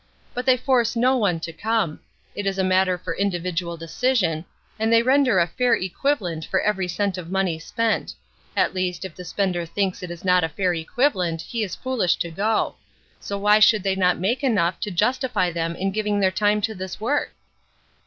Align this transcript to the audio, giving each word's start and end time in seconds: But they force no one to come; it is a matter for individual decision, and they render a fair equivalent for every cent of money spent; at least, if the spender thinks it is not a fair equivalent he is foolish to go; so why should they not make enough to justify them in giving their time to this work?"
But 0.33 0.47
they 0.47 0.57
force 0.57 0.95
no 0.95 1.15
one 1.15 1.39
to 1.41 1.53
come; 1.53 1.99
it 2.33 2.47
is 2.47 2.57
a 2.57 2.63
matter 2.63 2.97
for 2.97 3.15
individual 3.15 3.77
decision, 3.77 4.45
and 4.79 4.91
they 4.91 5.03
render 5.03 5.37
a 5.37 5.45
fair 5.45 5.75
equivalent 5.75 6.43
for 6.43 6.59
every 6.59 6.87
cent 6.87 7.19
of 7.19 7.29
money 7.29 7.59
spent; 7.59 8.15
at 8.57 8.73
least, 8.73 9.05
if 9.05 9.13
the 9.13 9.23
spender 9.23 9.63
thinks 9.63 10.01
it 10.01 10.09
is 10.09 10.25
not 10.25 10.43
a 10.43 10.49
fair 10.49 10.73
equivalent 10.73 11.41
he 11.43 11.61
is 11.63 11.75
foolish 11.75 12.15
to 12.15 12.31
go; 12.31 12.77
so 13.19 13.37
why 13.37 13.59
should 13.59 13.83
they 13.83 13.95
not 13.95 14.17
make 14.17 14.43
enough 14.43 14.79
to 14.79 14.89
justify 14.89 15.51
them 15.51 15.75
in 15.75 15.91
giving 15.91 16.19
their 16.19 16.31
time 16.31 16.61
to 16.61 16.73
this 16.73 16.99
work?" 16.99 17.35